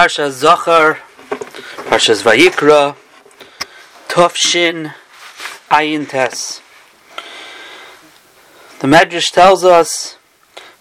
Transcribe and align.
Parsha 0.00 0.30
Zachor, 0.30 0.96
Parshas 1.90 2.22
Vayikra, 2.22 2.96
Tufshin, 4.08 4.94
Ayin 5.70 6.08
Tes. 6.08 6.62
The 8.78 8.86
Medrash 8.86 9.30
tells 9.30 9.62
us, 9.62 10.16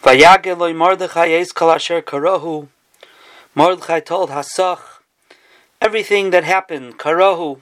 Vayageloi 0.03 0.73
Mordechai 0.73 1.25
Eis 1.37 1.51
Kol 1.51 1.71
Asher 1.71 2.01
Karahu. 2.01 2.69
Mordechai 3.53 3.99
told 3.99 4.29
Hasach 4.29 5.01
everything 5.81 6.29
that 6.29 6.45
happened, 6.45 6.97
Karahu. 6.97 7.59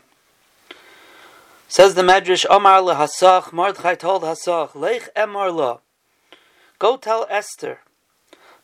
Says 1.68 1.96
the 1.96 2.04
Medrash, 2.04 2.46
Omar 2.48 2.84
le 2.84 2.94
Hasach, 2.94 3.52
Mordechai 3.52 3.96
told 3.96 4.22
Hasach, 4.22 4.76
Lech 4.76 5.12
Emar 5.16 5.52
la. 5.52 5.80
Go 6.78 6.98
tell 6.98 7.26
Esther, 7.32 7.80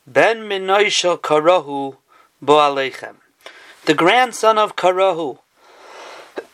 Ben 0.05 0.41
Minoisha 0.41 1.19
Karahu, 1.19 1.95
Boalechem. 2.43 3.15
The 3.85 3.93
grandson 3.93 4.57
of 4.57 4.75
Karahu. 4.75 5.39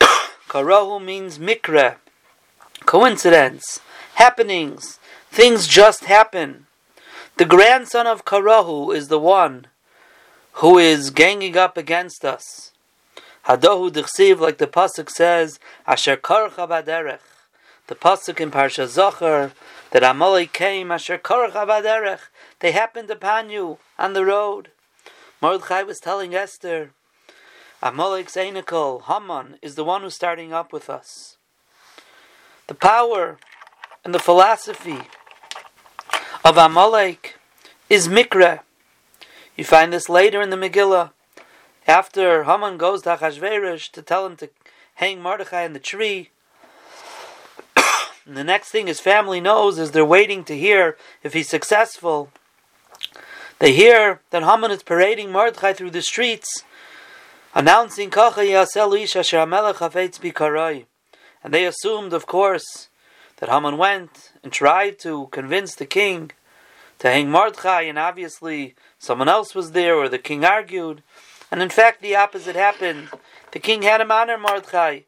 Karahu 0.48 1.04
means 1.04 1.38
mikra, 1.38 1.96
coincidence, 2.86 3.80
happenings, 4.14 5.00
things 5.30 5.66
just 5.66 6.04
happen. 6.04 6.66
The 7.38 7.44
grandson 7.44 8.06
of 8.06 8.24
Karahu 8.24 8.94
is 8.94 9.08
the 9.08 9.18
one 9.18 9.66
who 10.54 10.78
is 10.78 11.10
ganging 11.10 11.56
up 11.56 11.76
against 11.76 12.24
us. 12.24 12.70
Hadohu 13.46 13.90
dichsiv, 13.90 14.38
like 14.38 14.58
the 14.58 14.66
pasuk 14.68 15.10
says, 15.10 15.58
Asher 15.86 16.16
karcha 16.16 16.68
baderech. 16.68 17.18
The 17.88 17.96
pasuk 17.96 18.38
in 18.38 18.52
Parsha 18.52 18.86
Zachor 18.86 19.52
that 19.90 20.04
Amalek 20.04 20.52
came, 20.52 20.92
Asher 20.92 21.18
karcha 21.18 21.66
baderech. 21.66 22.20
They 22.60 22.70
happened 22.72 23.10
upon 23.10 23.50
you 23.50 23.78
on 23.98 24.12
the 24.12 24.24
road. 24.24 24.70
Mordechai 25.42 25.82
was 25.82 26.00
telling 26.00 26.34
Esther, 26.34 26.90
Amalek 27.82 28.28
Zainikol, 28.28 29.04
Haman, 29.04 29.56
is 29.62 29.74
the 29.74 29.84
one 29.84 30.02
who's 30.02 30.14
starting 30.14 30.52
up 30.52 30.70
with 30.70 30.90
us. 30.90 31.38
The 32.66 32.74
power 32.74 33.38
and 34.04 34.14
the 34.14 34.18
philosophy 34.18 34.98
of 36.44 36.58
Amalek 36.58 37.38
is 37.88 38.06
Mikra. 38.06 38.60
You 39.56 39.64
find 39.64 39.92
this 39.92 40.10
later 40.10 40.42
in 40.42 40.50
the 40.50 40.56
Megillah. 40.56 41.12
After 41.86 42.44
Haman 42.44 42.76
goes 42.76 43.02
to 43.02 43.16
Achashverosh 43.16 43.90
to 43.92 44.02
tell 44.02 44.26
him 44.26 44.36
to 44.36 44.50
hang 44.96 45.22
Mordechai 45.22 45.62
in 45.62 45.72
the 45.72 45.80
tree, 45.80 46.28
and 48.26 48.36
the 48.36 48.44
next 48.44 48.68
thing 48.68 48.88
his 48.88 49.00
family 49.00 49.40
knows 49.40 49.78
is 49.78 49.92
they're 49.92 50.04
waiting 50.04 50.44
to 50.44 50.56
hear 50.56 50.98
if 51.22 51.32
he's 51.32 51.48
successful. 51.48 52.30
They 53.60 53.74
hear 53.74 54.22
that 54.30 54.42
Haman 54.42 54.70
is 54.70 54.82
parading 54.82 55.32
Mordechai 55.32 55.74
through 55.74 55.90
the 55.90 56.00
streets, 56.00 56.64
announcing 57.54 58.08
Kacha 58.08 58.40
Yasel 58.40 58.98
Ish 58.98 59.16
Asher 59.16 59.36
Amelech 59.36 59.76
Hafetz 59.76 60.18
Bikarai. 60.18 60.86
And 61.44 61.52
they 61.52 61.66
assumed, 61.66 62.14
of 62.14 62.26
course, 62.26 62.88
that 63.36 63.50
Haman 63.50 63.76
went 63.76 64.32
and 64.42 64.50
tried 64.50 64.98
to 65.00 65.28
convince 65.30 65.74
the 65.74 65.84
king 65.84 66.30
to 67.00 67.10
hang 67.10 67.30
Mordechai, 67.30 67.82
and 67.82 67.98
obviously 67.98 68.74
someone 68.98 69.28
else 69.28 69.54
was 69.54 69.72
there, 69.72 69.94
or 69.94 70.08
the 70.08 70.18
king 70.18 70.42
argued. 70.42 71.02
And 71.50 71.60
in 71.60 71.68
fact, 71.68 72.00
the 72.00 72.16
opposite 72.16 72.56
happened. 72.56 73.10
The 73.52 73.58
king 73.58 73.82
had 73.82 74.00
him 74.00 74.10
honor 74.10 74.38
Mordechai. 74.38 75.00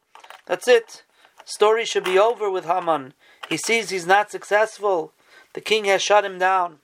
That's 0.44 0.68
it. 0.68 1.04
Story 1.46 1.86
should 1.86 2.04
be 2.04 2.18
over 2.18 2.50
with 2.50 2.66
Haman. 2.66 3.14
He 3.48 3.56
sees 3.56 3.88
he's 3.88 4.06
not 4.06 4.30
successful. 4.30 5.14
The 5.54 5.62
king 5.62 5.86
has 5.86 6.02
shut 6.02 6.26
him 6.26 6.38
down. 6.38 6.80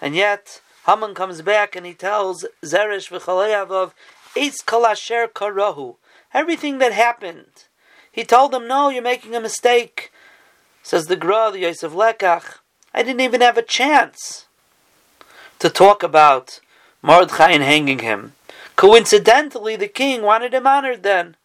And 0.00 0.16
yet, 0.16 0.60
Haman 0.88 1.14
comes 1.14 1.42
back 1.42 1.76
and 1.76 1.84
he 1.84 1.92
tells 1.92 2.46
Zeresh 2.64 3.10
v'chaleyav 3.10 3.92
Eitz 4.34 4.64
kalasher 4.64 5.28
karahu. 5.28 5.96
Everything 6.32 6.78
that 6.78 6.92
happened. 6.92 7.64
He 8.10 8.24
told 8.24 8.52
them, 8.52 8.66
no, 8.66 8.88
you're 8.88 9.02
making 9.02 9.36
a 9.36 9.40
mistake. 9.40 10.10
Says 10.82 11.06
the 11.06 11.16
Gra, 11.16 11.50
the 11.52 11.60
Yosef 11.60 11.92
Lekach, 11.92 12.60
I 12.94 13.02
didn't 13.02 13.20
even 13.20 13.42
have 13.42 13.58
a 13.58 13.62
chance 13.62 14.46
to 15.58 15.68
talk 15.68 16.02
about 16.02 16.60
Mordechai 17.02 17.50
and 17.50 17.62
hanging 17.62 17.98
him. 17.98 18.32
Coincidentally, 18.76 19.76
the 19.76 19.88
king 19.88 20.22
wanted 20.22 20.54
him 20.54 20.66
honored 20.66 21.02
then. 21.02 21.36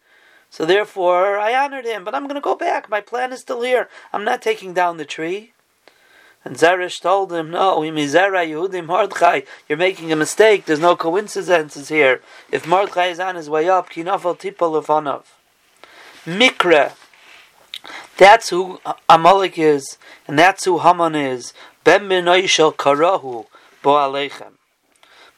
So 0.48 0.64
therefore, 0.64 1.36
I 1.38 1.54
honored 1.54 1.84
him, 1.84 2.02
but 2.02 2.14
I'm 2.14 2.24
going 2.24 2.36
to 2.36 2.40
go 2.40 2.54
back. 2.54 2.88
My 2.88 3.02
plan 3.02 3.32
is 3.32 3.40
still 3.40 3.60
here. 3.60 3.90
I'm 4.10 4.24
not 4.24 4.40
taking 4.40 4.72
down 4.72 4.96
the 4.96 5.04
tree. 5.04 5.52
And 6.44 6.56
Zeresh 6.56 7.00
told 7.00 7.32
him, 7.32 7.50
No, 7.50 7.82
you're 7.82 9.78
making 9.78 10.12
a 10.12 10.16
mistake. 10.16 10.66
There's 10.66 10.80
no 10.80 10.94
coincidences 10.94 11.88
here. 11.88 12.20
If 12.52 12.66
Mordechai 12.66 13.06
is 13.06 13.18
on 13.18 13.36
his 13.36 13.48
way 13.48 13.68
up, 13.68 13.88
Kinafel 13.88 14.38
Tipal 14.38 14.82
Lefanov. 14.82 15.24
Mikra. 16.26 16.92
That's 18.18 18.50
who 18.50 18.80
Amalek 19.08 19.58
is, 19.58 19.98
and 20.28 20.38
that's 20.38 20.64
who 20.64 20.78
Haman 20.80 21.14
is. 21.14 21.54
Ben 21.82 22.02
Minoishel 22.02 22.74
Karahu 22.76 23.46
Bo 23.82 23.90
Alechem. 23.92 24.52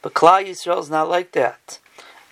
But 0.01 0.13
Klal 0.13 0.45
Yisrael 0.45 0.79
is 0.79 0.89
not 0.89 1.09
like 1.09 1.31
that. 1.31 1.79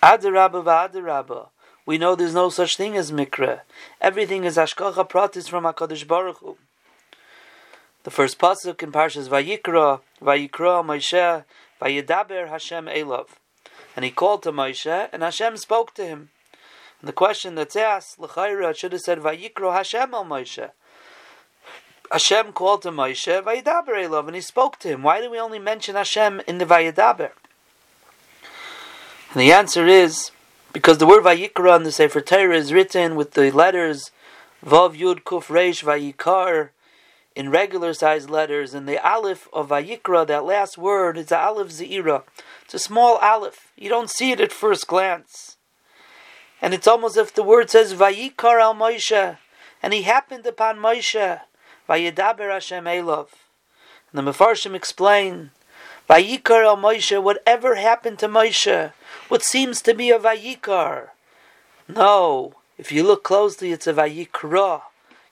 Adarabba 0.02 0.62
v'adarabba. 0.62 1.48
We 1.84 1.98
know 1.98 2.14
there's 2.14 2.34
no 2.34 2.48
such 2.50 2.76
thing 2.76 2.96
as 2.96 3.12
Mikra. 3.12 3.60
Everything 4.00 4.44
is 4.44 4.56
Hashgacha 4.56 5.08
Pratis 5.08 5.48
from 5.48 5.64
HaKadosh 5.64 6.06
Baruch 6.06 6.38
Hu. 6.38 6.56
The 8.06 8.12
first 8.12 8.38
pasuk 8.38 8.84
in 8.84 8.92
Parshas 8.92 9.28
Vayikra, 9.28 9.98
Vayikra 10.22 10.84
Moshe, 10.84 11.44
Vayedaber 11.82 12.48
Hashem 12.48 12.86
Elov, 12.86 13.30
and 13.96 14.04
he 14.04 14.12
called 14.12 14.44
to 14.44 14.52
Moshe, 14.52 15.08
and 15.12 15.24
Hashem 15.24 15.56
spoke 15.56 15.92
to 15.94 16.04
him. 16.06 16.28
And 17.00 17.08
the 17.08 17.12
question 17.12 17.56
that's 17.56 17.74
asked, 17.74 18.20
L'chayra, 18.20 18.76
should 18.76 18.92
have 18.92 19.00
said 19.00 19.18
Vayikra 19.18 19.72
Hashem 19.72 20.14
El 20.14 20.24
Moshe. 20.24 20.70
Hashem 22.12 22.52
called 22.52 22.82
to 22.82 22.92
Moshe, 22.92 23.42
Vayedaber 23.42 24.06
Elov, 24.06 24.28
and 24.28 24.36
he 24.36 24.40
spoke 24.40 24.78
to 24.78 24.88
him. 24.88 25.02
Why 25.02 25.20
do 25.20 25.28
we 25.28 25.40
only 25.40 25.58
mention 25.58 25.96
Hashem 25.96 26.42
in 26.46 26.58
the 26.58 26.64
Vayedaber? 26.64 27.32
And 29.32 29.40
the 29.40 29.50
answer 29.50 29.84
is 29.84 30.30
because 30.72 30.98
the 30.98 31.08
word 31.08 31.24
Vayikra 31.24 31.74
in 31.74 31.82
the 31.82 31.90
Sefer 31.90 32.20
Torah 32.20 32.56
is 32.56 32.72
written 32.72 33.16
with 33.16 33.32
the 33.32 33.50
letters 33.50 34.12
Vav 34.64 34.96
Yud 34.96 35.24
Kuf 35.24 35.46
Reish 35.46 35.82
Vayikar 35.82 36.68
in 37.36 37.50
regular 37.50 37.92
sized 37.92 38.30
letters, 38.30 38.72
and 38.72 38.88
the 38.88 38.98
aleph 39.06 39.46
of 39.52 39.68
Vayikra, 39.68 40.26
that 40.26 40.46
last 40.46 40.78
word, 40.78 41.18
is 41.18 41.26
the 41.26 41.38
aleph 41.38 41.68
zeira. 41.68 42.22
It's 42.64 42.72
a 42.72 42.78
small 42.78 43.16
aleph. 43.16 43.70
You 43.76 43.90
don't 43.90 44.10
see 44.10 44.32
it 44.32 44.40
at 44.40 44.52
first 44.52 44.86
glance. 44.88 45.58
And 46.62 46.72
it's 46.72 46.86
almost 46.88 47.18
as 47.18 47.26
if 47.28 47.34
the 47.34 47.42
word 47.42 47.68
says 47.68 47.92
Vayikar 47.92 48.58
al 48.58 48.74
Moshe, 48.74 49.36
and 49.82 49.92
he 49.92 50.02
happened 50.02 50.46
upon 50.46 50.78
Moshe, 50.78 51.40
Vayedaber 51.86 52.50
Hashem 52.50 52.86
Elov. 52.86 53.28
And 54.12 54.26
the 54.26 54.32
Mefarshim 54.32 54.74
explain, 54.74 55.50
Vayikar 56.08 56.64
al 56.64 56.78
Moshe, 56.78 57.22
whatever 57.22 57.74
happened 57.74 58.18
to 58.20 58.28
Moshe, 58.28 58.92
what 59.28 59.42
seems 59.42 59.82
to 59.82 59.92
be 59.92 60.10
a 60.10 60.18
Vayikar. 60.18 61.08
No, 61.86 62.54
if 62.78 62.90
you 62.90 63.02
look 63.02 63.22
closely, 63.22 63.72
it's 63.72 63.86
a 63.86 63.92
Vayikra. 63.92 64.80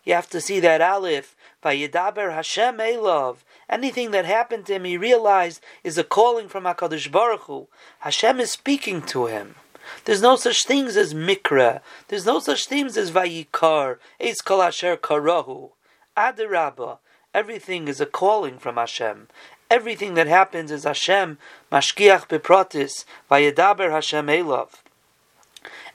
You 0.05 0.13
have 0.13 0.29
to 0.29 0.41
see 0.43 0.61
that 0.61 0.83
aleph. 0.83 1.34
Vayedaber 1.65 2.35
Hashem 2.35 2.77
Elov. 2.77 3.39
Anything 3.69 4.11
that 4.11 4.27
happened 4.27 4.67
to 4.67 4.75
him, 4.75 4.85
he 4.85 4.99
realized 4.99 5.63
is 5.83 5.97
a 5.97 6.05
calling 6.05 6.49
from 6.49 6.65
Hakadosh 6.65 7.11
Baruch 7.11 7.43
Hu. 7.43 7.69
Hashem 8.01 8.39
is 8.39 8.53
speaking 8.53 9.01
to 9.03 9.27
him. 9.27 9.55
There's 10.05 10.23
no 10.23 10.37
such 10.37 10.65
things 10.65 10.97
as 10.97 11.15
mikra. 11.15 11.81
There's 12.09 12.27
no 12.27 12.39
such 12.39 12.67
things 12.67 12.97
as 12.97 13.11
vayikar. 13.11 13.99
Eitz 14.21 14.45
kol 14.45 14.63
asher 14.63 14.97
karahu. 14.97 15.71
Adarabba. 16.17 16.99
Everything 17.33 17.89
is 17.89 18.01
a 18.01 18.07
calling 18.07 18.59
from 18.59 18.77
Hashem. 18.77 19.29
Everything 19.71 20.15
that 20.15 20.27
happens 20.27 20.71
is 20.71 20.85
Hashem 20.85 21.39
mashkiach 21.73 22.29
bepratis 22.29 23.05
vayedaber 23.31 23.91
Hashem 23.91 24.27
Elov. 24.27 24.69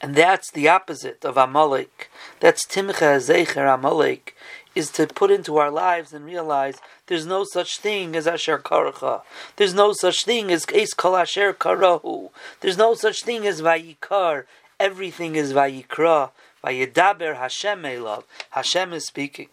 And 0.02 0.16
that's 0.16 0.52
the 0.52 0.68
opposite 0.68 1.24
of 1.26 1.38
Amalek. 1.38 2.10
That's 2.40 2.66
Timcha 2.66 3.20
Zecher 3.20 3.74
Amalek 3.74 4.36
is 4.76 4.90
to 4.92 5.08
put 5.08 5.32
into 5.32 5.58
our 5.58 5.72
lives 5.72 6.14
and 6.14 6.26
realize 6.26 6.80
there's 7.08 7.26
no 7.26 7.44
such 7.44 7.80
thing 7.80 8.16
as 8.16 8.28
Asher 8.28 8.58
Karacha. 8.58 9.22
There's 9.56 9.74
no 9.74 9.94
such 9.94 10.26
thing 10.26 10.52
as 10.52 10.66
Eis 10.74 10.94
Kol 10.94 11.18
Asher 11.18 11.54
Karahu. 11.54 12.30
There's 12.62 12.78
no 12.78 12.94
such 12.94 13.24
thing 13.24 13.48
as 13.48 13.62
Vayikar. 13.62 14.46
Everything 14.80 15.36
is 15.36 15.54
Vayikra. 15.54 16.32
Vayedaber 16.64 17.38
Hashem 17.38 17.84
Elov. 17.84 18.24
Hashem 18.52 18.94
is 18.94 19.08
speaking. 19.08 19.48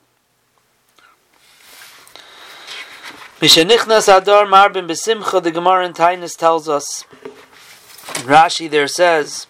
Mishenichnas 3.40 4.14
Adar 4.14 4.46
Marbin 4.46 4.86
Besimcha, 4.88 5.42
the 5.42 5.50
Gemara 5.50 5.86
in 5.86 5.92
Taanis 5.92 6.36
tells 6.36 6.69
us, 6.69 7.04
Rashi 8.24 8.70
there 8.70 8.88
says, 8.88 9.46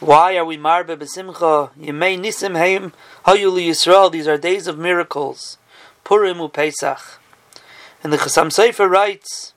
why 0.00 0.36
are 0.36 0.44
we 0.44 0.56
marbe 0.56 0.96
besimcha? 0.96 1.70
Yemei 1.76 2.16
nisim 2.20 2.56
heim 2.56 2.92
hayuli 3.28 3.68
Yisrael. 3.68 4.10
These 4.10 4.26
are 4.26 4.38
days 4.38 4.66
of 4.66 4.78
miracles. 4.78 5.58
Purim 6.02 6.38
u 6.38 6.48
Pesach. 6.48 7.20
And 8.02 8.10
the 8.10 8.16
Chasam 8.16 8.48
Sofer 8.48 8.88
writes 8.88 9.52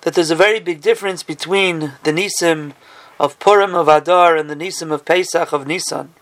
that 0.00 0.14
there's 0.14 0.32
a 0.32 0.44
very 0.46 0.58
big 0.58 0.80
difference 0.80 1.22
between 1.22 1.92
the 2.02 2.12
Nisim 2.12 2.72
of 3.20 3.38
Purim 3.38 3.74
of 3.74 3.86
Adar 3.86 4.36
and 4.36 4.50
the 4.50 4.56
Nisim 4.56 4.90
of 4.90 5.04
Pesach 5.04 5.52
of 5.52 5.66
Nisan. 5.66 6.12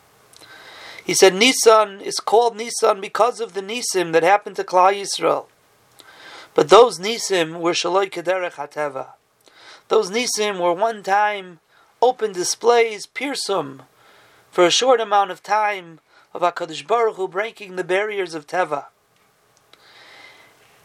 He 1.02 1.14
said 1.14 1.34
Nisan 1.34 2.02
is 2.02 2.20
called 2.20 2.56
Nisan 2.56 3.00
because 3.00 3.40
of 3.40 3.54
the 3.54 3.62
Nisim 3.62 4.12
that 4.12 4.22
happened 4.22 4.56
to 4.56 4.64
Klal 4.64 4.92
Yisrael. 5.00 5.46
But 6.52 6.68
those 6.68 6.98
Nisim 6.98 7.60
were 7.60 7.72
Shaloi 7.72 8.10
Kederech 8.10 8.54
Hateva. 8.54 9.14
Those 9.88 10.10
Nisim 10.10 10.60
were 10.60 10.74
one 10.74 11.02
time 11.02 11.60
open 12.02 12.32
displays, 12.32 13.06
pirsum, 13.06 13.82
for 14.50 14.66
a 14.66 14.70
short 14.70 15.00
amount 15.00 15.30
of 15.30 15.42
time 15.42 16.00
of 16.36 16.42
HaKadosh 16.42 16.86
Baruch 16.86 17.16
Hu 17.16 17.28
breaking 17.28 17.76
the 17.76 17.84
barriers 17.84 18.34
of 18.34 18.46
Teva. 18.46 18.86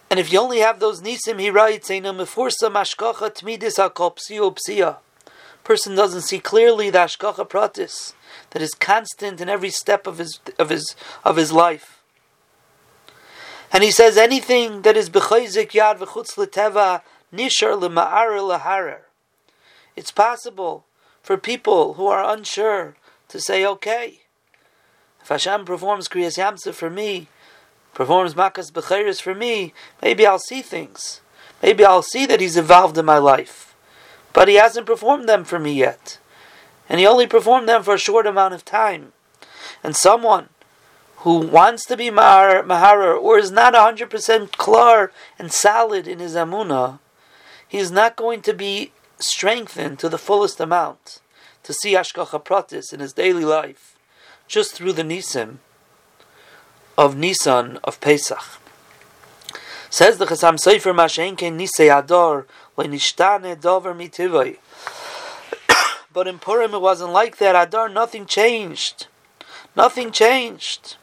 And 0.09 0.19
if 0.19 0.31
you 0.31 0.39
only 0.39 0.59
have 0.59 0.80
those 0.80 1.01
Nisim, 1.01 1.39
he 1.39 1.50
writes, 1.50 1.89
mefursa 1.89 2.71
mashkacha 2.71 3.36
tmidis 3.36 3.77
hakol 3.77 4.18
psiya 4.18 4.98
Person 5.63 5.94
doesn't 5.95 6.21
see 6.21 6.39
clearly 6.39 6.89
the 6.89 7.00
hashgacha 7.00 7.48
pratis 7.48 8.13
that 8.51 8.62
is 8.62 8.74
constant 8.74 9.42
in 9.42 9.50
every 9.50 9.69
step 9.69 10.07
of 10.07 10.18
his 10.18 10.39
of 10.57 10.69
his 10.69 10.95
of 11.24 11.36
his 11.36 11.51
life. 11.51 12.01
And 13.71 13.83
he 13.83 13.92
says 13.92 14.18
anything 14.18 14.81
that 14.81 14.98
is 14.98 15.09
b'chayzik 15.09 15.71
yad 15.71 16.00
v'chutz 16.00 16.38
l'teva 16.38 17.03
nishar 17.33 17.80
l'ma'ar 17.80 18.42
l'harer. 18.45 19.01
It's 19.95 20.12
possible 20.12 20.86
for 21.21 21.38
people 21.38 21.94
who 21.94 22.07
are 22.07 22.33
unsure 22.33 22.95
to 23.27 23.39
say, 23.39 23.65
okay, 23.65 24.21
if 25.21 25.27
Hashem 25.27 25.65
performs 25.65 26.07
Kriyas 26.07 26.38
Yamsa 26.38 26.73
for 26.73 26.89
me, 26.89 27.27
performs 27.94 28.33
Makas 28.33 28.71
Bechiris 28.71 29.21
for 29.21 29.35
me, 29.35 29.73
maybe 30.01 30.25
I'll 30.25 30.39
see 30.39 30.62
things. 30.62 31.21
Maybe 31.62 31.85
I'll 31.85 32.01
see 32.01 32.25
that 32.25 32.41
He's 32.41 32.57
involved 32.57 32.97
in 32.97 33.06
my 33.06 33.18
life. 33.18 33.75
But 34.33 34.47
He 34.47 34.56
hasn't 34.56 34.88
performed 34.88 35.29
them 35.29 35.44
for 35.44 35.59
me 35.59 35.73
yet. 35.73 36.18
And 36.89 37.00
He 37.00 37.06
only 37.06 37.27
performed 37.27 37.69
them 37.69 37.83
for 37.83 37.94
a 37.94 38.00
short 38.00 38.25
amount 38.25 38.53
of 38.53 38.65
time. 38.65 39.13
And 39.83 39.95
someone 39.95 40.50
who 41.18 41.38
wants 41.38 41.85
to 41.85 41.95
be 41.95 42.09
Mahar, 42.09 43.13
or 43.13 43.38
is 43.38 43.51
not 43.51 43.75
100% 43.75 44.51
klar 44.53 45.12
and 45.38 45.51
solid 45.51 46.07
in 46.07 46.17
his 46.17 46.33
Amunah, 46.33 47.00
he 47.67 47.77
is 47.77 47.91
not 47.91 48.15
going 48.15 48.41
to 48.41 48.53
be 48.53 48.91
strengthened 49.19 50.00
to 50.00 50.09
the 50.09 50.17
fullest 50.17 50.59
amount 50.59 51.19
to 51.62 51.74
see 51.74 51.94
Hashgacha 51.94 52.44
Pratis 52.44 52.91
in 52.91 53.00
his 53.00 53.13
daily 53.13 53.45
life 53.45 53.95
just 54.51 54.74
through 54.74 54.92
the 54.92 55.01
Nisim 55.01 55.59
of 56.98 57.15
Nisan 57.15 57.80
of 57.86 58.01
Pesach. 58.01 58.59
Says 59.89 60.18
the 60.18 60.25
Chasam 60.25 60.56
Sofer 60.56 60.94
Mashenke 60.94 61.50
Nisei 61.50 61.89
Ador 61.98 62.45
Lenishtane 62.77 63.59
Dover 63.59 63.94
Mitivoi. 63.95 64.57
But 66.13 66.27
in 66.27 66.39
Purim 66.39 66.74
it 66.74 66.81
wasn't 66.81 67.13
like 67.13 67.38
that. 67.38 67.56
Adar, 67.56 67.88
nothing 67.88 68.25
changed. 68.25 69.07
Nothing 69.77 70.12
changed. 70.12 70.98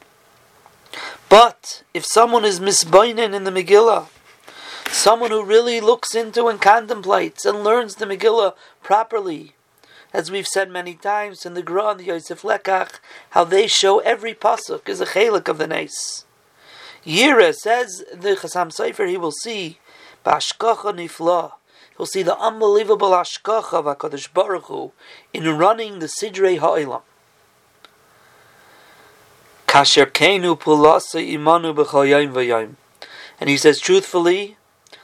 But 1.31 1.83
if 1.95 2.05
someone 2.05 2.45
is 2.45 2.61
misbainin 2.61 3.33
in 3.33 3.45
the 3.45 3.51
Megillah, 3.51 4.09
someone 4.91 5.31
who 5.31 5.43
really 5.43 5.81
looks 5.81 6.15
into 6.15 6.49
and 6.49 6.61
contemplates 6.61 7.47
and 7.47 7.65
learns 7.65 7.95
the 7.95 8.05
Megillah 8.05 8.53
properly, 8.83 9.55
as 10.13 10.31
we've 10.31 10.47
said 10.47 10.71
many 10.71 10.95
times 10.95 11.45
in 11.45 11.55
the 11.55 11.63
Gra 11.63 11.91
and 11.91 12.01
the 12.01 12.05
Yosef 12.05 12.43
Lekach, 12.43 13.01
how 13.31 13.45
they 13.45 13.67
show 13.67 13.99
every 14.01 14.35
pasuk 14.35 14.89
is 14.89 15.01
a 15.01 15.07
chelik 15.07 15.49
of 15.49 15.59
the 15.59 15.67
Nes. 15.67 16.25
Yira 17.05 17.55
says 17.55 18.05
the 18.13 18.31
Chasam 18.31 18.71
Sofer 18.73 19.09
he 19.09 19.17
will 19.17 19.33
see 19.33 19.79
Bashkacha 20.25 20.95
Nifla. 20.95 21.53
He'll 21.97 22.07
see 22.07 22.23
the 22.23 22.39
unbelievable 22.39 23.11
Ashkacha 23.11 23.75
of 23.75 23.85
Hakadosh 23.85 24.33
Baruch 24.33 24.65
Hu 24.65 24.93
in 25.33 25.49
running 25.57 25.99
the 25.99 26.07
Sidrei 26.07 26.59
Ha'ilam. 26.59 27.03
Kasher 29.67 30.07
Kenu 30.07 30.59
Pulasa 30.59 31.21
Imanu 31.21 31.75
B'Chayim 31.75 32.33
V'Yayim. 32.33 32.75
And 33.41 33.51
he 33.51 33.57
says 33.57 33.81
truthfully, 33.81 34.57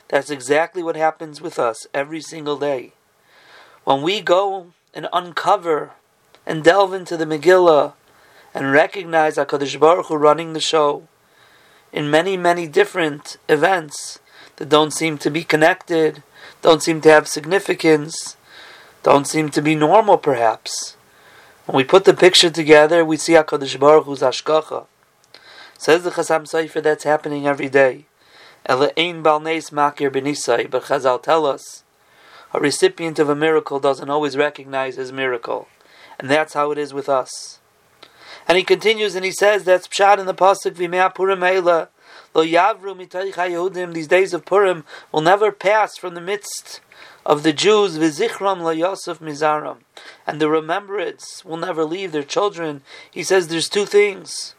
that's 0.08 0.30
exactly 0.30 0.82
what 0.82 0.96
happens 0.96 1.40
with 1.40 1.58
us 1.58 1.86
every 1.92 2.20
single 2.20 2.58
day. 2.58 2.92
When 3.84 4.02
we 4.02 4.20
go 4.20 4.72
and 4.94 5.08
uncover 5.12 5.92
and 6.46 6.64
delve 6.64 6.94
into 6.94 7.16
the 7.16 7.26
Megillah 7.26 7.94
and 8.54 8.72
recognize 8.72 9.36
HaKadosh 9.36 9.78
Baruch 9.78 10.06
Hu 10.06 10.16
running 10.16 10.52
the 10.52 10.60
show 10.60 11.08
in 11.92 12.10
many, 12.10 12.36
many 12.36 12.66
different 12.66 13.36
events 13.48 14.20
that 14.56 14.68
don't 14.68 14.92
seem 14.92 15.18
to 15.18 15.30
be 15.30 15.44
connected, 15.44 16.22
don't 16.62 16.82
seem 16.82 17.00
to 17.00 17.10
have 17.10 17.28
significance, 17.28 18.36
don't 19.02 19.26
seem 19.26 19.50
to 19.50 19.60
be 19.60 19.74
normal 19.74 20.18
perhaps. 20.18 20.96
When 21.66 21.76
we 21.76 21.84
put 21.84 22.04
the 22.04 22.14
picture 22.14 22.50
together, 22.50 23.04
we 23.04 23.16
see 23.16 23.32
HaKadosh 23.32 23.78
Baruch 23.78 24.04
Hu's 24.04 24.20
Ashkacha. 24.20 24.86
Says 25.78 26.04
the 26.04 26.10
Chasam 26.10 26.44
Sofer 26.44 26.82
that's 26.82 27.04
happening 27.04 27.46
every 27.46 27.68
day. 27.68 28.06
Ela'ein 28.68 29.22
balneis 29.22 29.70
makir 29.70 30.10
benisai, 30.10 30.70
but 30.70 30.84
Chazal 30.84 31.22
tell 31.22 31.44
us 31.46 31.83
a 32.54 32.60
recipient 32.60 33.18
of 33.18 33.28
a 33.28 33.34
miracle 33.34 33.80
doesn't 33.80 34.08
always 34.08 34.36
recognize 34.36 34.94
his 34.94 35.10
miracle. 35.12 35.66
And 36.18 36.30
that's 36.30 36.54
how 36.54 36.70
it 36.70 36.78
is 36.78 36.94
with 36.94 37.08
us. 37.08 37.58
And 38.46 38.56
he 38.56 38.62
continues 38.62 39.16
and 39.16 39.24
he 39.24 39.32
says 39.32 39.64
that's 39.64 39.88
pshat 39.88 40.18
in 40.18 40.26
the 40.26 40.34
pasuk 40.34 40.74
v'mea 40.74 41.12
purim 41.12 41.40
eila 41.40 41.88
lo 42.32 42.44
yavru 42.44 42.94
Yehudim. 42.94 43.92
These 43.92 44.06
days 44.06 44.32
of 44.32 44.44
Purim 44.44 44.84
will 45.10 45.20
never 45.20 45.50
pass 45.50 45.96
from 45.96 46.14
the 46.14 46.20
midst 46.20 46.80
of 47.26 47.42
the 47.42 47.52
Jews 47.52 47.98
v'zichram 47.98 48.60
lo 48.60 48.70
Yosef 48.70 49.18
mizaram, 49.18 49.78
and 50.26 50.40
the 50.40 50.48
remembrance 50.48 51.44
will 51.44 51.56
never 51.56 51.84
leave 51.84 52.12
their 52.12 52.22
children. 52.22 52.82
He 53.10 53.24
says 53.24 53.48
there's 53.48 53.68
two 53.68 53.86
things. 53.86 54.54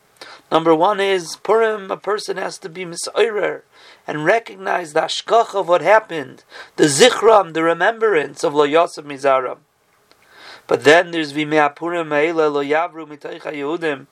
Number 0.51 0.75
one 0.75 0.99
is 0.99 1.35
Purim. 1.37 1.89
A 1.91 1.97
person 1.97 2.37
has 2.37 2.57
to 2.59 2.69
be 2.69 2.85
misoirer 2.85 3.61
and 4.07 4.25
recognize 4.25 4.93
the 4.93 5.01
ashkach 5.01 5.55
of 5.55 5.67
what 5.67 5.81
happened, 5.81 6.43
the 6.75 6.85
zichram, 6.85 7.53
the 7.53 7.63
remembrance 7.63 8.43
of 8.43 8.53
Lo 8.53 8.63
Yosef 8.63 9.05
Mizaram. 9.05 9.57
But 10.67 10.83
then 10.83 11.11
there's 11.11 11.33
Vimeapurim 11.33 12.07
Me'ela 12.07 12.47
Lo 12.49 12.63
Yavru 12.63 13.07
Mitaycha 13.07 13.53
Yehudim. 13.53 14.07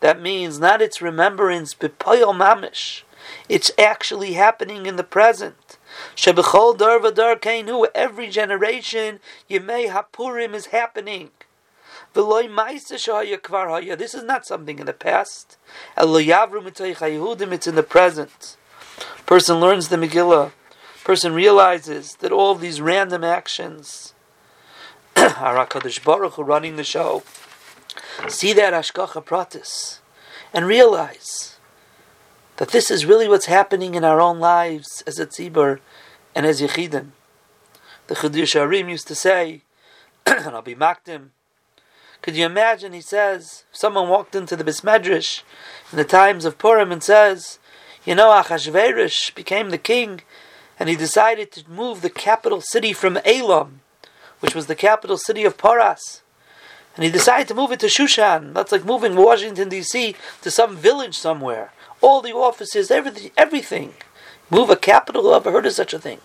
That 0.00 0.20
means 0.20 0.58
not 0.58 0.82
its 0.82 1.02
remembrance, 1.02 1.74
but 1.74 1.98
Poyol 1.98 2.34
Mamish. 2.36 3.02
It's 3.48 3.70
actually 3.78 4.32
happening 4.32 4.86
in 4.86 4.96
the 4.96 5.04
present. 5.04 5.78
Shebechol 6.16 6.78
Dar 6.78 6.98
Vadar 6.98 7.38
Kainu, 7.38 7.86
every 7.94 8.28
generation, 8.28 9.20
Yemei 9.48 9.90
Hapurim 9.90 10.54
is 10.54 10.66
happening. 10.66 11.30
This 12.14 14.14
is 14.14 14.24
not 14.24 14.46
something 14.46 14.78
in 14.78 14.86
the 14.86 14.92
past. 14.92 15.56
It's 15.96 17.66
in 17.66 17.74
the 17.74 17.86
present. 17.88 18.56
Person 19.26 19.60
learns 19.60 19.88
the 19.88 19.96
Megillah. 19.96 20.52
Person 21.04 21.32
realizes 21.32 22.16
that 22.16 22.32
all 22.32 22.54
these 22.54 22.80
random 22.80 23.24
actions 23.24 24.14
are 25.16 25.66
HaKadosh 25.66 26.04
Baruch 26.04 26.34
Hu 26.34 26.42
running 26.42 26.76
the 26.76 26.84
show. 26.84 27.22
See 28.28 28.52
that 28.52 28.74
Hashgacha 28.74 29.24
Pratis 29.24 30.00
and 30.52 30.66
realize 30.66 31.56
that 32.56 32.70
this 32.70 32.90
is 32.90 33.06
really 33.06 33.28
what's 33.28 33.46
happening 33.46 33.94
in 33.94 34.04
our 34.04 34.20
own 34.20 34.38
lives 34.38 35.02
as 35.06 35.18
a 35.18 35.26
tzibur 35.26 35.80
and 36.34 36.44
as 36.44 36.60
yechidim. 36.60 37.10
The 38.08 38.16
Chiddushei 38.16 38.66
HaRim 38.66 38.90
used 38.90 39.08
to 39.08 39.14
say, 39.14 39.62
and 40.26 40.48
I'll 40.48 40.62
be 40.62 40.74
makdim. 40.74 41.30
Could 42.22 42.36
you 42.36 42.44
imagine? 42.44 42.92
He 42.92 43.00
says, 43.00 43.64
if 43.70 43.78
someone 43.78 44.08
walked 44.08 44.34
into 44.34 44.56
the 44.56 44.64
Bismedrish 44.64 45.42
in 45.90 45.96
the 45.96 46.04
times 46.04 46.44
of 46.44 46.58
Purim 46.58 46.92
and 46.92 47.02
says, 47.02 47.58
you 48.04 48.14
know, 48.14 48.28
Achashverosh 48.28 49.34
became 49.34 49.70
the 49.70 49.78
king, 49.78 50.22
and 50.78 50.88
he 50.88 50.96
decided 50.96 51.52
to 51.52 51.70
move 51.70 52.02
the 52.02 52.10
capital 52.10 52.60
city 52.60 52.92
from 52.92 53.18
Elam, 53.24 53.80
which 54.40 54.54
was 54.54 54.66
the 54.66 54.74
capital 54.74 55.16
city 55.16 55.44
of 55.44 55.58
Paras. 55.58 56.22
And 56.96 57.04
he 57.04 57.10
decided 57.10 57.48
to 57.48 57.54
move 57.54 57.72
it 57.72 57.80
to 57.80 57.86
Shushan. 57.86 58.52
That's 58.52 58.72
like 58.72 58.84
moving 58.84 59.16
Washington, 59.16 59.68
D.C. 59.68 60.16
to 60.42 60.50
some 60.50 60.76
village 60.76 61.16
somewhere. 61.16 61.72
All 62.00 62.20
the 62.20 62.32
offices, 62.32 62.90
everything. 62.90 63.30
everything. 63.36 63.94
Move 64.50 64.70
a 64.70 64.76
capital? 64.76 65.22
Who 65.22 65.34
ever 65.34 65.52
heard 65.52 65.66
of 65.66 65.72
such 65.72 65.94
a 65.94 65.98
thing? 65.98 66.18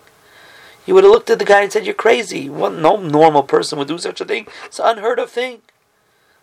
You 0.84 0.94
would 0.94 1.04
have 1.04 1.12
looked 1.12 1.30
at 1.30 1.38
the 1.38 1.44
guy 1.44 1.62
and 1.62 1.72
said, 1.72 1.84
You're 1.84 1.94
crazy. 1.94 2.48
no 2.48 2.96
normal 2.96 3.42
person 3.42 3.78
would 3.78 3.88
do 3.88 3.98
such 3.98 4.20
a 4.20 4.24
thing. 4.24 4.46
It's 4.64 4.78
an 4.78 4.98
unheard 4.98 5.18
of 5.18 5.30
thing. 5.30 5.62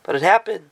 But 0.04 0.16
it 0.16 0.22
happened. 0.22 0.70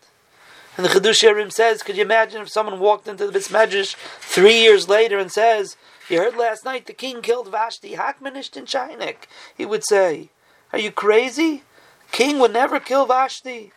And 0.77 0.85
the 0.85 0.89
Chiddushei 0.89 1.33
HaRim 1.33 1.51
says, 1.51 1.83
could 1.83 1.97
you 1.97 2.03
imagine 2.03 2.41
if 2.41 2.49
someone 2.49 2.79
walked 2.79 3.07
into 3.07 3.27
the 3.27 3.37
Bismedrash 3.37 3.95
three 4.19 4.61
years 4.61 4.87
later 4.87 5.19
and 5.19 5.31
says, 5.31 5.75
you 6.09 6.17
heard 6.17 6.37
last 6.37 6.65
night 6.65 6.85
the 6.85 6.93
king 6.93 7.21
killed 7.21 7.49
Vashti, 7.49 7.95
Hakmanisht 7.95 8.55
and 8.55 8.67
Shainik? 8.67 9.27
He 9.55 9.65
would 9.65 9.83
say, 9.85 10.29
are 10.71 10.79
you 10.79 10.91
crazy? 10.91 11.63
King 12.11 12.39
would 12.39 12.53
never 12.53 12.79
kill 12.79 13.05
Vashti. 13.05 13.71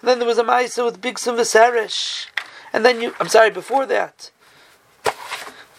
And 0.00 0.08
then 0.08 0.18
there 0.18 0.28
was 0.28 0.38
a 0.38 0.44
Maisa 0.44 0.84
with 0.84 1.00
Bigsim 1.00 1.36
Viseresh. 1.36 2.26
And 2.72 2.84
then 2.84 3.00
you, 3.00 3.14
I'm 3.20 3.28
sorry, 3.28 3.50
before 3.50 3.86
that, 3.86 4.30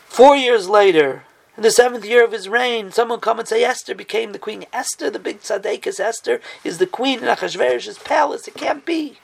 four 0.07 0.35
years 0.35 0.67
later, 0.67 1.23
In 1.57 1.63
the 1.63 1.71
seventh 1.71 2.05
year 2.05 2.23
of 2.23 2.31
his 2.31 2.47
reign, 2.47 2.91
someone 2.91 3.19
come 3.19 3.37
and 3.37 3.47
say 3.47 3.63
Esther 3.63 3.93
became 3.93 4.31
the 4.31 4.39
queen. 4.39 4.65
Esther, 4.71 5.09
the 5.09 5.19
big 5.19 5.41
tzaddikus 5.41 5.99
Esther, 5.99 6.39
is 6.63 6.77
the 6.77 6.87
queen 6.87 7.19
in 7.19 7.25
Achashverosh's 7.25 7.99
palace. 7.99 8.47
It 8.47 8.55
can't 8.55 8.85
be. 8.85 9.17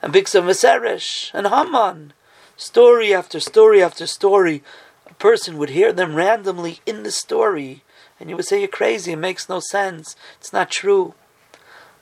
And 0.00 0.12
Bigsa 0.12 0.42
Viseresh 0.42 1.30
and 1.34 1.48
Haman, 1.48 2.12
story 2.56 3.12
after 3.12 3.40
story 3.40 3.82
after 3.82 4.06
story, 4.06 4.62
a 5.06 5.14
person 5.14 5.58
would 5.58 5.70
hear 5.70 5.92
them 5.92 6.14
randomly 6.14 6.80
in 6.86 7.02
the 7.02 7.10
story, 7.10 7.82
and 8.20 8.30
you 8.30 8.36
would 8.36 8.46
say 8.46 8.60
you're 8.60 8.68
crazy. 8.68 9.12
It 9.12 9.16
makes 9.16 9.48
no 9.48 9.58
sense. 9.58 10.14
It's 10.38 10.52
not 10.52 10.70
true. 10.70 11.14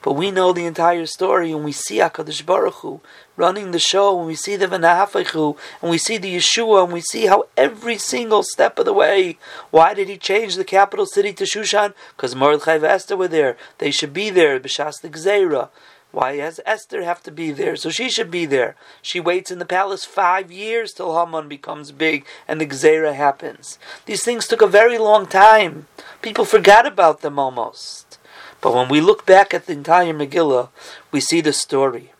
But 0.02 0.14
we 0.14 0.30
know 0.30 0.52
the 0.52 0.64
entire 0.64 1.04
story, 1.07 1.52
and 1.52 1.64
we 1.64 1.73
see 1.73 1.97
Hakadosh 1.97 2.45
Baruch 2.47 2.75
Hu 2.76 3.00
running 3.37 3.71
the 3.71 3.78
show, 3.78 4.19
and 4.19 4.26
we 4.26 4.35
see 4.35 4.57
the 4.57 4.66
V'nahafachu, 4.66 5.57
and 5.83 5.90
we 5.90 5.99
see 5.99 6.16
the 6.16 6.35
Yeshua, 6.37 6.85
and 6.85 6.92
we 6.92 7.02
see 7.02 7.26
how 7.26 7.45
every 7.57 7.99
single 7.99 8.42
step 8.42 8.78
of 8.78 8.87
the 8.87 8.95
way. 8.95 9.37
Why 9.71 9.92
did 9.92 10.09
he 10.09 10.16
change 10.16 10.57
the 10.57 10.64
capital 10.64 11.04
city 11.04 11.35
to 11.35 11.45
Shushan? 11.45 11.92
Because 12.16 12.35
Mordechai 12.35 12.76
and 12.76 12.85
Esther 12.85 13.16
were 13.16 13.28
there. 13.28 13.59
They 13.78 13.90
should 13.90 14.14
be 14.14 14.30
there. 14.30 14.59
B'shas 14.59 15.02
the 15.02 15.69
Why 16.12 16.38
does 16.38 16.61
Esther 16.64 17.02
have 17.02 17.23
to 17.25 17.30
be 17.30 17.52
there? 17.52 17.76
So 17.76 17.90
she 17.90 18.09
should 18.09 18.30
be 18.30 18.47
there. 18.47 18.76
She 19.02 19.21
waits 19.21 19.50
in 19.50 19.59
the 19.59 19.66
palace 19.66 20.07
five 20.07 20.50
years 20.50 20.92
till 20.92 21.14
Haman 21.19 21.49
becomes 21.49 21.92
big 21.92 22.25
and 22.49 22.61
the 22.61 22.66
Gzera 22.66 23.14
happens. 23.14 23.78
These 24.07 24.25
things 24.25 24.49
took 24.49 24.62
a 24.62 24.66
very 24.66 24.99
long 24.99 25.26
time. 25.26 25.87
People 26.21 26.45
forgot 26.45 26.87
about 26.87 27.21
them 27.21 27.38
almost. 27.38 28.19
But 28.61 28.75
when 28.75 28.88
we 28.88 29.00
look 29.00 29.25
back 29.25 29.55
at 29.55 29.67
the 29.67 29.73
entire 29.73 30.12
Megillah, 30.12 30.69
we 31.11 31.21
see 31.21 31.40
the 31.40 31.52
story. 31.52 32.12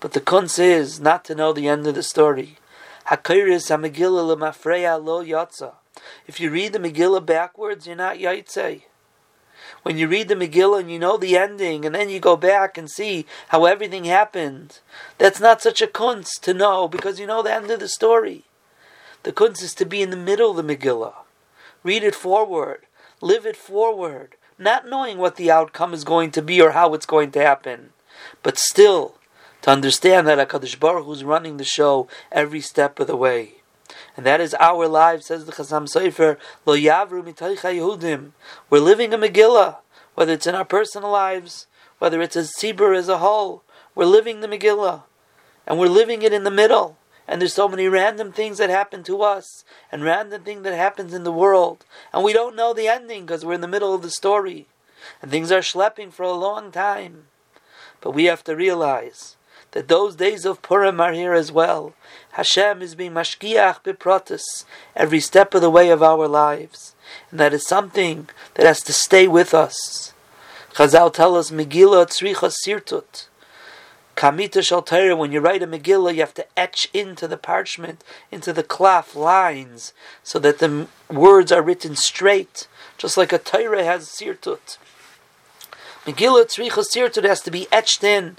But 0.00 0.12
the 0.12 0.20
kunz 0.20 0.58
is 0.58 1.00
not 1.00 1.24
to 1.24 1.34
know 1.34 1.52
the 1.52 1.68
end 1.68 1.86
of 1.86 1.94
the 1.94 2.02
story. 2.02 2.58
Hakiris 3.06 3.70
Megillah 3.76 4.36
lemafreya 4.36 5.02
lo 5.02 5.24
yatza. 5.24 5.72
If 6.26 6.38
you 6.38 6.50
read 6.50 6.72
the 6.72 6.78
Megillah 6.78 7.26
backwards, 7.26 7.86
you're 7.86 7.96
not 7.96 8.18
yaitze. 8.18 8.82
When 9.82 9.98
you 9.98 10.06
read 10.06 10.28
the 10.28 10.36
Megillah 10.36 10.80
and 10.80 10.90
you 10.90 10.98
know 10.98 11.16
the 11.16 11.36
ending, 11.36 11.84
and 11.84 11.94
then 11.94 12.08
you 12.08 12.20
go 12.20 12.36
back 12.36 12.78
and 12.78 12.90
see 12.90 13.26
how 13.48 13.64
everything 13.64 14.04
happened, 14.04 14.78
that's 15.18 15.40
not 15.40 15.62
such 15.62 15.82
a 15.82 15.86
kunz 15.86 16.38
to 16.42 16.54
know 16.54 16.86
because 16.86 17.18
you 17.18 17.26
know 17.26 17.42
the 17.42 17.52
end 17.52 17.70
of 17.70 17.80
the 17.80 17.88
story. 17.88 18.44
The 19.24 19.32
kunz 19.32 19.62
is 19.62 19.74
to 19.74 19.84
be 19.84 20.02
in 20.02 20.10
the 20.10 20.16
middle 20.16 20.56
of 20.56 20.64
the 20.64 20.76
Megillah. 20.76 21.14
Read 21.82 22.04
it 22.04 22.14
forward, 22.14 22.86
live 23.20 23.46
it 23.46 23.56
forward, 23.56 24.36
not 24.58 24.88
knowing 24.88 25.18
what 25.18 25.36
the 25.36 25.50
outcome 25.50 25.94
is 25.94 26.04
going 26.04 26.30
to 26.32 26.42
be 26.42 26.60
or 26.60 26.72
how 26.72 26.94
it's 26.94 27.06
going 27.06 27.30
to 27.32 27.40
happen, 27.40 27.90
but 28.42 28.58
still 28.58 29.14
to 29.62 29.70
understand 29.70 30.26
that 30.26 30.38
Hakadosh 30.38 30.78
Baruch 30.78 31.06
Hu 31.06 31.12
is 31.12 31.24
running 31.24 31.56
the 31.56 31.64
show 31.64 32.08
every 32.30 32.60
step 32.60 32.98
of 33.00 33.06
the 33.06 33.16
way. 33.16 33.54
And 34.16 34.26
that 34.26 34.40
is 34.40 34.54
our 34.54 34.86
lives, 34.86 35.26
says 35.26 35.44
the 35.44 35.52
Chasam 35.52 35.88
Sofer, 35.88 36.36
Lo 36.66 36.76
Yavru 36.76 37.22
Yehudim. 37.22 38.32
We're 38.68 38.80
living 38.80 39.14
a 39.14 39.18
Megillah, 39.18 39.76
whether 40.14 40.32
it's 40.32 40.46
in 40.46 40.54
our 40.54 40.64
personal 40.64 41.10
lives, 41.10 41.66
whether 41.98 42.20
it's 42.20 42.36
as 42.36 42.52
Tzibur 42.52 42.96
as 42.96 43.08
a 43.08 43.18
whole. 43.18 43.62
We're 43.94 44.06
living 44.06 44.40
the 44.40 44.48
Megillah, 44.48 45.04
and 45.66 45.78
we're 45.78 45.86
living 45.86 46.22
it 46.22 46.32
in 46.32 46.44
the 46.44 46.50
middle. 46.50 46.97
And 47.28 47.40
there's 47.40 47.52
so 47.52 47.68
many 47.68 47.86
random 47.88 48.32
things 48.32 48.56
that 48.56 48.70
happen 48.70 49.02
to 49.04 49.22
us 49.22 49.64
and 49.92 50.02
random 50.02 50.42
thing 50.42 50.62
that 50.62 50.74
happens 50.74 51.12
in 51.12 51.24
the 51.24 51.32
world. 51.32 51.84
And 52.12 52.24
we 52.24 52.32
don't 52.32 52.56
know 52.56 52.72
the 52.72 52.88
ending 52.88 53.26
because 53.26 53.44
we're 53.44 53.52
in 53.52 53.60
the 53.60 53.68
middle 53.68 53.94
of 53.94 54.00
the 54.00 54.10
story. 54.10 54.66
And 55.20 55.30
things 55.30 55.52
are 55.52 55.60
schlepping 55.60 56.10
for 56.10 56.22
a 56.22 56.32
long 56.32 56.72
time. 56.72 57.24
But 58.00 58.12
we 58.12 58.24
have 58.24 58.42
to 58.44 58.56
realize 58.56 59.36
that 59.72 59.88
those 59.88 60.16
days 60.16 60.46
of 60.46 60.62
Purim 60.62 61.00
are 61.00 61.12
here 61.12 61.34
as 61.34 61.52
well. 61.52 61.92
Hashem 62.32 62.80
is 62.80 62.94
being 62.94 63.12
mashkiach 63.12 63.82
beprotis 63.82 64.64
every 64.96 65.20
step 65.20 65.52
of 65.54 65.60
the 65.60 65.68
way 65.68 65.90
of 65.90 66.02
our 66.02 66.26
lives. 66.26 66.94
And 67.30 67.38
that 67.38 67.52
is 67.52 67.66
something 67.66 68.30
that 68.54 68.64
has 68.64 68.80
to 68.84 68.92
stay 68.94 69.28
with 69.28 69.52
us. 69.52 70.14
Chazal 70.72 71.12
tell 71.12 71.36
us, 71.36 71.50
Megillah 71.50 72.06
tzricha 72.06 72.50
sirtut. 72.64 73.26
Kamita 74.18 74.64
Shal 74.64 75.16
when 75.16 75.30
you 75.30 75.38
write 75.38 75.62
a 75.62 75.66
Megillah, 75.68 76.12
you 76.12 76.20
have 76.22 76.34
to 76.34 76.46
etch 76.58 76.88
into 76.92 77.28
the 77.28 77.36
parchment, 77.36 78.02
into 78.32 78.52
the 78.52 78.64
cloth 78.64 79.14
lines, 79.14 79.92
so 80.24 80.40
that 80.40 80.58
the 80.58 80.88
words 81.08 81.52
are 81.52 81.62
written 81.62 81.94
straight, 81.94 82.66
just 82.96 83.16
like 83.16 83.32
a 83.32 83.38
Torah 83.38 83.84
has 83.84 84.08
sirtut. 84.08 84.76
Megillah 86.04 86.46
Tzricha 86.46 86.82
Sirtut 86.92 87.22
has 87.22 87.40
to 87.42 87.52
be 87.52 87.68
etched 87.70 88.02
in. 88.02 88.38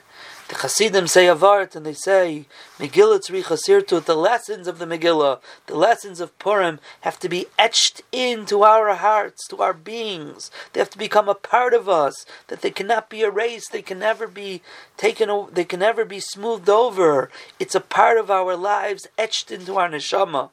The 0.50 0.56
Hasidim 0.56 1.06
say 1.06 1.28
Avart, 1.28 1.76
and 1.76 1.86
they 1.86 1.94
say 1.94 2.48
Megillah 2.80 3.22
Sirtut, 3.22 4.06
the 4.06 4.16
lessons 4.16 4.68
of 4.68 4.80
the 4.80 4.86
Megillah, 4.86 5.40
the 5.68 5.76
lessons 5.76 6.20
of 6.20 6.38
Purim, 6.40 6.80
have 7.02 7.20
to 7.20 7.30
be 7.30 7.46
etched 7.60 8.02
into 8.12 8.64
our 8.64 8.96
hearts, 8.96 9.48
to 9.50 9.62
our 9.62 9.74
beings. 9.74 10.50
They 10.74 10.80
have 10.80 10.90
to 10.90 10.98
become 10.98 11.30
a 11.30 11.36
part 11.36 11.76
of 11.76 11.88
us. 11.88 12.26
That 12.48 12.62
they 12.62 12.72
cannot 12.72 13.12
be 13.12 13.22
erased. 13.22 13.72
They 13.72 13.84
can 13.84 14.00
never 14.00 14.26
be 14.26 14.64
taken. 14.98 15.30
They 15.52 15.66
can 15.66 15.82
never 15.82 16.04
be 16.04 16.20
smoothed 16.20 16.68
over. 16.68 17.30
It's 17.60 17.76
a 17.76 17.80
part 17.80 18.18
of 18.18 18.32
our 18.32 18.56
lives, 18.56 19.06
etched 19.20 19.52
into 19.52 19.78
our 19.78 19.88
neshama. 19.88 20.50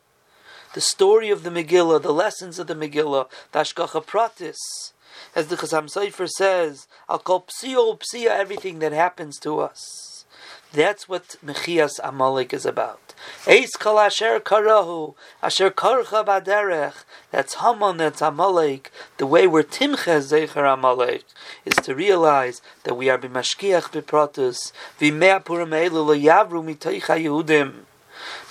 The 0.75 0.83
story 0.83 1.31
of 1.31 1.43
the 1.43 1.49
Megillah, 1.49 2.03
the 2.03 2.13
lessons 2.13 2.59
of 2.59 2.67
the 2.67 2.75
Megillah, 2.75 3.31
the 3.53 3.61
Hashgacha 3.61 4.05
Pratis 4.05 4.93
as 5.35 5.49
the 5.49 5.57
Chasam 5.57 5.91
Sofer 5.91 6.29
says, 6.29 6.87
I'll 7.09 7.19
call 7.19 7.47
psio 7.47 7.99
psia 8.01 8.31
everything 8.31 8.79
that 8.81 8.93
happens 8.93 9.39
to 9.41 9.61
us. 9.61 10.25
That's 10.73 11.09
what 11.09 11.37
Mechias 11.45 12.01
Amalek 12.03 12.53
is 12.53 12.67
about. 12.67 13.15
That's 13.47 13.77
Haman, 17.55 17.97
that's 17.97 18.21
Amalek. 18.21 18.91
The 19.17 19.27
way 19.27 19.47
we're 19.47 19.63
timche 19.63 20.21
zecher 20.21 20.75
Amalek 20.75 21.25
is 21.65 21.77
to 21.77 21.95
realize 21.95 22.61
that 22.85 22.95
we 22.95 23.09
are 23.09 23.17
b'mashkiach 23.17 23.91
b'pratus, 23.91 24.73
v'mea 25.01 25.43
purim 25.45 25.71
elu 25.71 25.93
lo 25.93 26.15
mitoicha 26.15 27.17
Yehudim. 27.25 27.73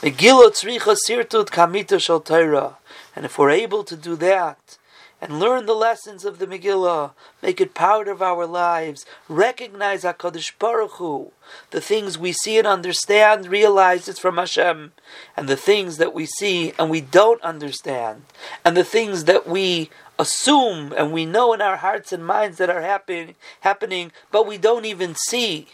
Megillah 0.02 0.52
tzricha 0.52 0.96
sirtut 1.08 1.50
kamita 1.50 2.00
shal 2.00 2.78
And 3.16 3.26
if 3.26 3.38
we're 3.38 3.52
able 3.52 3.84
to 3.84 3.96
do 3.96 4.16
that, 4.16 4.78
and 5.22 5.40
learn 5.40 5.66
the 5.66 5.74
lessons 5.74 6.26
of 6.26 6.40
the 6.40 6.48
Megillah, 6.48 7.12
make 7.42 7.62
it 7.62 7.74
part 7.74 8.08
of 8.08 8.22
our 8.22 8.46
lives, 8.46 9.06
recognize 9.30 10.04
HaKadosh 10.04 10.58
Baruch 10.60 10.92
Hu, 10.94 11.32
the 11.72 11.82
things 11.82 12.18
we 12.18 12.34
see 12.34 12.58
and 12.58 12.68
understand, 12.68 13.48
realize 13.48 14.08
it's 14.08 14.20
from 14.20 14.38
Hashem, 14.38 14.92
and 15.38 15.48
the 15.48 15.56
things 15.56 15.98
that 15.98 16.14
we 16.14 16.26
see 16.26 16.74
and 16.78 16.90
we 16.90 17.02
don't 17.02 17.42
understand, 17.42 18.24
and 18.64 18.76
the 18.76 18.84
things 18.84 19.24
that 19.24 19.48
we 19.48 19.90
assume 20.20 20.94
and 20.98 21.12
we 21.12 21.26
know 21.26 21.54
in 21.54 21.62
our 21.62 21.78
hearts 21.78 22.12
and 22.12 22.26
minds 22.26 22.58
that 22.58 22.70
are 22.70 22.82
happen, 22.82 23.36
happening, 23.62 24.12
but 24.32 24.48
we 24.48 24.58
don't 24.58 24.86
even 24.86 25.16
see. 25.16 25.68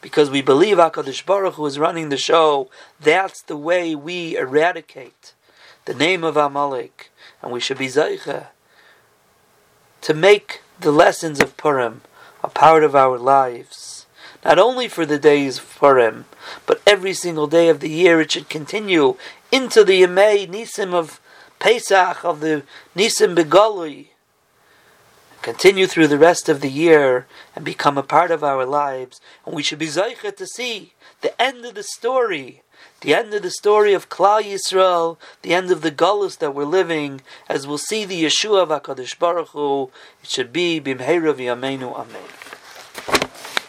Because 0.00 0.28
we 0.28 0.42
believe 0.42 0.76
HaKadosh 0.76 1.24
Baruch 1.24 1.54
Hu 1.54 1.64
is 1.64 1.78
running 1.78 2.10
the 2.10 2.18
show, 2.18 2.68
that's 3.00 3.40
the 3.40 3.56
way 3.56 3.94
we 3.94 4.36
eradicate 4.36 5.32
the 5.86 5.94
name 5.94 6.22
of 6.24 6.36
Amalek. 6.36 7.10
And 7.40 7.50
we 7.52 7.60
should 7.60 7.78
be 7.78 7.86
Zaycha 7.86 8.48
to 10.04 10.12
make 10.12 10.60
the 10.78 10.92
lessons 10.92 11.40
of 11.40 11.56
Purim 11.56 12.02
a 12.42 12.48
part 12.48 12.84
of 12.84 12.94
our 12.94 13.18
lives. 13.18 14.04
Not 14.44 14.58
only 14.58 14.86
for 14.86 15.06
the 15.06 15.18
days 15.18 15.56
of 15.56 15.76
Purim, 15.78 16.26
but 16.66 16.82
every 16.86 17.14
single 17.14 17.46
day 17.46 17.70
of 17.70 17.80
the 17.80 17.88
year 17.88 18.20
it 18.20 18.32
should 18.32 18.50
continue 18.50 19.16
into 19.50 19.82
the 19.82 20.02
Yemei 20.02 20.46
Nisim 20.46 20.92
of 20.92 21.20
Pesach, 21.58 22.22
of 22.22 22.40
the 22.40 22.64
Nisim 22.94 23.34
Begalui. 23.34 24.08
Continue 25.40 25.86
through 25.86 26.08
the 26.08 26.18
rest 26.18 26.50
of 26.50 26.60
the 26.60 26.70
year 26.70 27.26
and 27.56 27.64
become 27.64 27.96
a 27.96 28.02
part 28.02 28.30
of 28.30 28.44
our 28.44 28.66
lives. 28.66 29.22
And 29.46 29.54
we 29.54 29.62
should 29.62 29.78
be 29.78 29.86
Zaycha 29.86 30.36
to 30.36 30.46
see 30.46 30.92
the 31.22 31.40
end 31.40 31.64
of 31.64 31.76
the 31.76 31.82
story 31.82 32.60
the 33.04 33.14
end 33.14 33.34
of 33.34 33.42
the 33.42 33.50
story 33.50 33.92
of 33.92 34.08
Klal 34.08 34.42
Yisrael, 34.42 35.18
the 35.42 35.52
end 35.52 35.70
of 35.70 35.82
the 35.82 35.90
Gullus 35.90 36.38
that 36.38 36.54
we're 36.54 36.64
living, 36.64 37.20
as 37.50 37.66
we'll 37.66 37.76
see 37.76 38.06
the 38.06 38.24
Yeshua 38.24 38.62
of 38.62 38.70
HaKadosh 38.70 39.18
Baruch 39.18 39.48
Hu, 39.48 39.90
it 40.22 40.30
should 40.30 40.54
be 40.54 40.80
Bimheira 40.80 41.34
V'Yameinu 41.34 41.94
Amen. 41.94 42.43